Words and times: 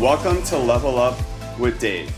Welcome 0.00 0.42
to 0.44 0.56
Level 0.56 0.98
Up 0.98 1.18
with 1.58 1.78
Dave. 1.78 2.10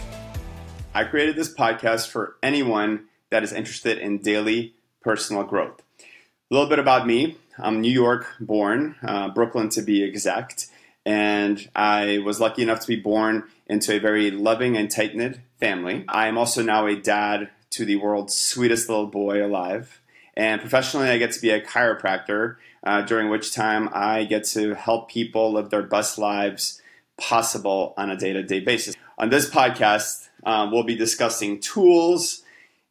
I 0.95 1.03
created 1.03 1.35
this 1.35 1.53
podcast 1.53 2.11
for 2.11 2.37
anyone 2.41 3.07
that 3.31 3.43
is 3.43 3.53
interested 3.53 3.99
in 3.99 4.19
daily 4.19 4.77
personal 5.01 5.43
growth. 5.43 5.83
A 5.99 6.55
little 6.55 6.69
bit 6.69 6.79
about 6.79 7.09
me 7.09 7.39
I'm 7.59 7.81
New 7.81 7.91
York 7.91 8.29
born, 8.39 8.95
uh, 9.03 9.31
Brooklyn 9.31 9.69
to 9.71 9.83
be 9.83 10.05
exact, 10.05 10.69
and 11.05 11.69
I 11.75 12.19
was 12.19 12.39
lucky 12.39 12.63
enough 12.63 12.79
to 12.83 12.87
be 12.87 12.95
born 12.95 13.49
into 13.67 13.97
a 13.97 13.99
very 13.99 14.31
loving 14.31 14.77
and 14.77 14.89
tight 14.89 15.17
knit 15.17 15.41
family. 15.59 16.05
I 16.07 16.29
am 16.29 16.39
also 16.39 16.63
now 16.63 16.87
a 16.87 16.95
dad 16.95 17.51
to 17.71 17.85
the 17.85 17.97
world's 17.97 18.39
sweetest 18.39 18.89
little 18.89 19.09
boy 19.09 19.45
alive. 19.45 20.01
And 20.37 20.61
professionally, 20.61 21.09
I 21.09 21.19
get 21.19 21.33
to 21.33 21.41
be 21.41 21.51
a 21.51 21.61
chiropractor, 21.61 22.59
uh, 22.85 23.03
during 23.03 23.29
which 23.29 23.53
time 23.53 23.89
I 23.93 24.23
get 24.23 24.45
to 24.51 24.77
help 24.77 25.11
people 25.11 25.55
live 25.55 25.71
their 25.71 25.83
best 25.83 26.17
lives 26.17 26.79
possible 27.23 27.95
on 27.97 28.11
a 28.11 28.17
day 28.17 28.33
to 28.33 28.43
day 28.43 28.61
basis. 28.61 28.95
On 29.19 29.31
this 29.31 29.49
podcast, 29.49 30.29
um, 30.45 30.73
we'll 30.73 30.83
be 30.83 30.97
discussing 30.97 31.61
tools 31.61 32.43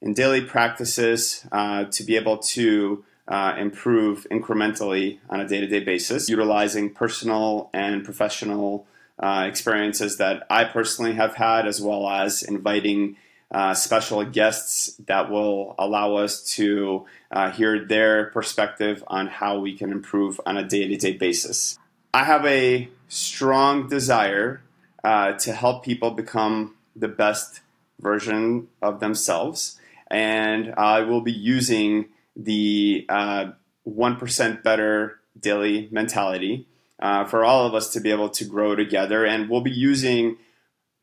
and 0.02 0.16
daily 0.16 0.42
practices 0.42 1.46
uh, 1.52 1.86
to 1.86 2.04
be 2.04 2.16
able 2.16 2.38
to 2.38 3.04
uh, 3.28 3.56
improve 3.58 4.26
incrementally 4.32 5.20
on 5.30 5.42
a 5.42 5.48
day 5.48 5.60
to 5.60 5.68
day 5.68 5.82
basis, 5.84 6.30
utilizing 6.30 6.90
personal 6.90 7.70
and 7.74 8.04
professional 8.04 8.88
uh, 9.20 9.46
experiences 9.48 10.18
that 10.18 10.48
I 10.50 10.64
personally 10.64 11.14
have 11.14 11.36
had, 11.36 11.68
as 11.68 11.82
well 11.82 12.10
as 12.10 12.42
inviting 12.42 13.18
uh, 13.52 13.74
special 13.74 14.24
guests 14.24 14.96
that 15.08 15.30
will 15.30 15.76
allow 15.78 16.16
us 16.16 16.44
to 16.56 17.06
uh, 17.32 17.52
hear 17.52 17.86
their 17.86 18.28
perspective 18.28 19.04
on 19.08 19.28
how 19.28 19.60
we 19.60 19.78
can 19.78 19.92
improve 19.92 20.40
on 20.46 20.56
a 20.58 20.64
day 20.64 20.88
to 20.88 20.98
day 20.98 21.14
basis. 21.18 21.78
I 22.14 22.24
have 22.24 22.46
a 22.46 22.90
strong 23.12 23.90
desire 23.90 24.62
uh, 25.04 25.34
to 25.34 25.52
help 25.52 25.84
people 25.84 26.12
become 26.12 26.76
the 26.96 27.10
best 27.10 27.60
version 28.00 28.70
of 28.82 29.02
themselves, 29.02 29.78
and 30.10 30.74
I 30.78 31.02
will 31.02 31.20
be 31.20 31.34
using 31.34 32.06
the 32.38 33.06
uh, 33.10 33.52
1% 33.86 34.64
better 34.64 35.20
daily 35.38 35.90
mentality 35.92 36.68
uh, 37.00 37.26
for 37.26 37.44
all 37.44 37.66
of 37.66 37.74
us 37.74 37.92
to 37.94 38.00
be 38.00 38.12
able 38.12 38.30
to 38.30 38.46
grow 38.46 38.76
together. 38.76 39.26
And 39.26 39.50
we'll 39.50 39.62
be 39.62 39.72
using 39.72 40.38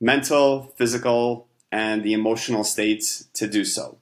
mental, 0.01 0.73
physical, 0.77 1.47
and 1.71 2.03
the 2.03 2.15
emotional 2.15 2.65
states 2.65 3.29
to 3.35 3.47
do 3.47 3.65
so. 3.65 3.99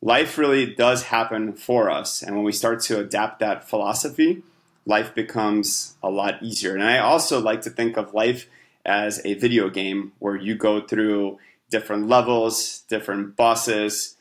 Life 0.00 0.38
really 0.38 0.74
does 0.74 1.04
happen 1.04 1.52
for 1.52 1.90
us. 1.90 2.22
And 2.22 2.36
when 2.36 2.44
we 2.44 2.52
start 2.52 2.80
to 2.82 3.00
adapt 3.00 3.38
that 3.40 3.68
philosophy, 3.68 4.42
life 4.86 5.14
becomes 5.14 5.96
a 6.02 6.10
lot 6.10 6.42
easier. 6.42 6.74
And 6.74 6.82
I 6.82 6.98
also 6.98 7.40
like 7.40 7.62
to 7.62 7.70
think 7.70 7.96
of 7.96 8.14
life 8.14 8.48
as 8.84 9.24
a 9.24 9.34
video 9.34 9.70
game 9.70 10.12
where 10.18 10.36
you 10.36 10.54
go 10.54 10.80
through 10.80 11.38
different 11.70 12.08
levels, 12.08 12.84
different 12.88 13.36
bosses, 13.36 14.16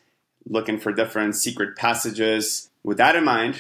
looking 0.48 0.80
for 0.80 0.92
different 0.92 1.36
secret 1.36 1.76
passages. 1.76 2.70
With 2.84 2.98
that 2.98 3.16
in 3.16 3.24
mind, 3.24 3.58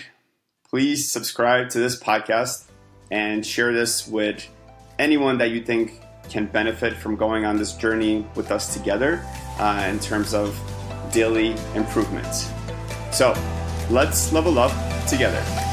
please 0.70 1.12
subscribe 1.12 1.70
to 1.70 1.80
this 1.80 2.00
podcast 2.00 2.66
and 3.10 3.46
share 3.46 3.74
this 3.74 4.08
with 4.08 4.48
anyone 5.00 5.38
that 5.40 5.52
you 5.52 5.62
think 5.62 6.00
can 6.30 6.46
benefit 6.46 6.96
from 6.96 7.16
going 7.16 7.46
on 7.46 7.58
this 7.58 7.74
journey 7.74 8.26
with 8.36 8.52
us 8.52 8.74
together 8.74 9.22
uh, 9.60 9.86
in 9.90 10.00
terms 10.00 10.34
of 10.34 10.58
daily 11.12 11.56
improvements. 11.76 12.50
So 13.12 13.34
let's 13.90 14.32
level 14.32 14.58
up 14.58 14.72
together. 15.08 15.70